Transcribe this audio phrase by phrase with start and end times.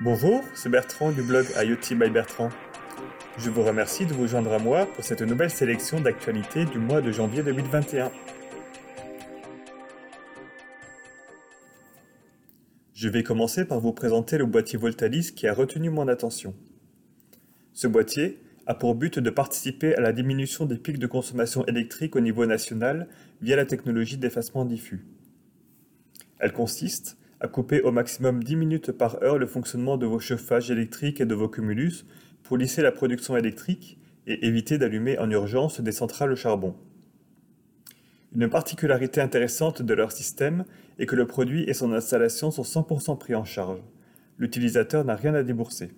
[0.00, 2.48] Bonjour, c'est Bertrand du blog IoT by Bertrand.
[3.38, 7.00] Je vous remercie de vous joindre à moi pour cette nouvelle sélection d'actualités du mois
[7.00, 8.10] de janvier 2021.
[12.92, 16.56] Je vais commencer par vous présenter le boîtier Voltalis qui a retenu mon attention.
[17.72, 22.16] Ce boîtier a pour but de participer à la diminution des pics de consommation électrique
[22.16, 23.06] au niveau national
[23.40, 25.06] via la technologie d'effacement diffus.
[26.40, 30.70] Elle consiste à couper au maximum 10 minutes par heure le fonctionnement de vos chauffages
[30.70, 32.06] électriques et de vos cumulus
[32.42, 36.74] pour lisser la production électrique et éviter d'allumer en urgence des centrales au charbon.
[38.34, 40.64] Une particularité intéressante de leur système
[40.98, 43.82] est que le produit et son installation sont 100% pris en charge.
[44.38, 45.90] L'utilisateur n'a rien à débourser.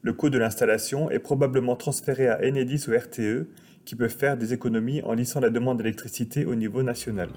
[0.00, 3.46] Le coût de l'installation est probablement transféré à Enedis ou RTE
[3.84, 7.28] qui peuvent faire des économies en lissant la demande d'électricité au niveau national.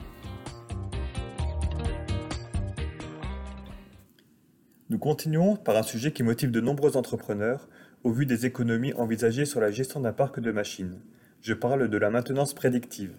[4.94, 7.68] Nous continuons par un sujet qui motive de nombreux entrepreneurs
[8.04, 11.00] au vu des économies envisagées sur la gestion d'un parc de machines.
[11.42, 13.16] Je parle de la maintenance prédictive.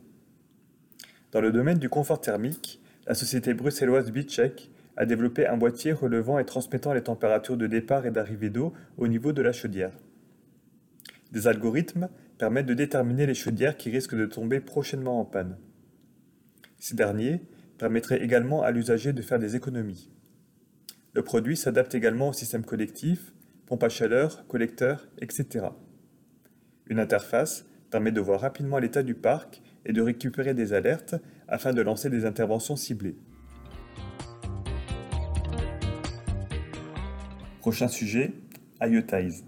[1.32, 6.38] Dans le domaine du confort thermique, la société bruxelloise Bitcheck a développé un boîtier relevant
[6.38, 9.98] et transmettant les températures de départ et d'arrivée d'eau au niveau de la chaudière.
[11.32, 15.58] Des algorithmes permettent de déterminer les chaudières qui risquent de tomber prochainement en panne.
[16.78, 17.40] Ces derniers
[17.78, 20.08] permettraient également à l'usager de faire des économies.
[21.14, 23.32] Le produit s'adapte également au système collectif,
[23.66, 25.66] pompe à chaleur, collecteur, etc.
[26.88, 31.14] Une interface permet de voir rapidement l'état du parc et de récupérer des alertes
[31.46, 33.16] afin de lancer des interventions ciblées.
[37.60, 38.32] Prochain sujet,
[38.82, 39.44] IoTize.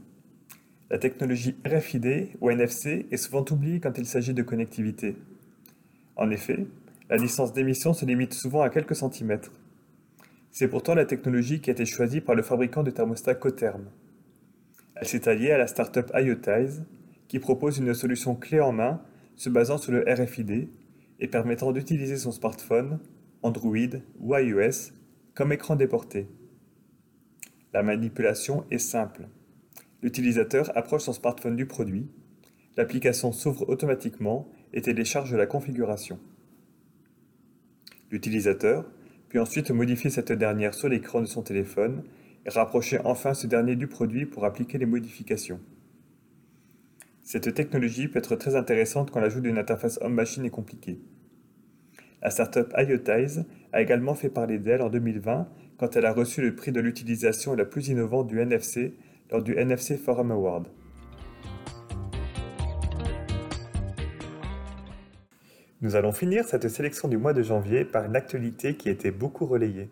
[0.88, 5.16] La technologie RFID ou NFC est souvent oubliée quand il s'agit de connectivité.
[6.14, 6.64] En effet,
[7.10, 9.50] la distance d'émission se limite souvent à quelques centimètres.
[10.58, 13.90] C'est pourtant la technologie qui a été choisie par le fabricant de thermostats Cotherm.
[14.94, 16.86] Elle s'est alliée à la startup IoTize,
[17.28, 19.02] qui propose une solution clé en main
[19.34, 20.70] se basant sur le RFID
[21.20, 23.00] et permettant d'utiliser son smartphone,
[23.42, 24.94] Android ou iOS
[25.34, 26.26] comme écran déporté.
[27.74, 29.28] La manipulation est simple.
[30.00, 32.08] L'utilisateur approche son smartphone du produit,
[32.78, 36.18] l'application s'ouvre automatiquement et télécharge la configuration.
[38.10, 38.86] L'utilisateur
[39.28, 42.02] puis ensuite modifier cette dernière sur l'écran de son téléphone
[42.44, 45.60] et rapprocher enfin ce dernier du produit pour appliquer les modifications.
[47.22, 51.00] Cette technologie peut être très intéressante quand l'ajout d'une interface homme-machine est compliqué.
[52.22, 56.54] La startup IoTize a également fait parler d'elle en 2020 quand elle a reçu le
[56.54, 58.94] prix de l'utilisation la plus innovante du NFC
[59.30, 60.68] lors du NFC Forum Award.
[65.82, 69.10] Nous allons finir cette sélection du mois de janvier par une actualité qui a été
[69.10, 69.90] beaucoup relayée.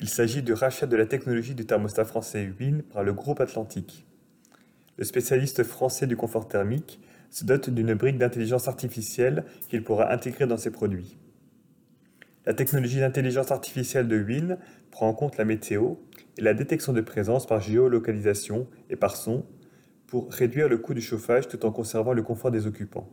[0.00, 4.06] Il s'agit du rachat de la technologie du thermostat français WIN par le groupe Atlantique.
[4.98, 10.46] Le spécialiste français du confort thermique se dote d'une brique d'intelligence artificielle qu'il pourra intégrer
[10.46, 11.16] dans ses produits.
[12.46, 14.56] La technologie d'intelligence artificielle de WIN
[14.92, 15.94] prend en compte la météo
[16.38, 19.44] et la détection de présence par géolocalisation et par son
[20.06, 23.10] pour réduire le coût du chauffage tout en conservant le confort des occupants.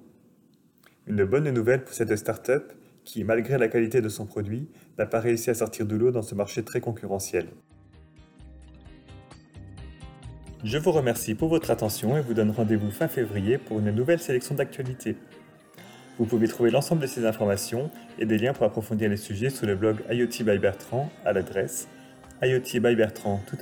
[1.10, 2.72] Une bonne nouvelle pour cette start-up
[3.04, 6.22] qui, malgré la qualité de son produit, n'a pas réussi à sortir de l'eau dans
[6.22, 7.48] ce marché très concurrentiel.
[10.64, 14.20] Je vous remercie pour votre attention et vous donne rendez-vous fin février pour une nouvelle
[14.20, 15.16] sélection d'actualités.
[16.20, 17.90] Vous pouvez trouver l'ensemble de ces informations
[18.20, 21.88] et des liens pour approfondir les sujets sur le blog IoT by Bertrand à l'adresse
[22.44, 23.58] iotbybertrand tout